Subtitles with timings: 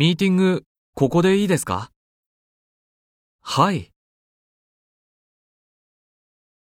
[0.00, 0.64] ミーティング、
[0.94, 1.90] ここでいいですか？
[3.42, 3.89] はい。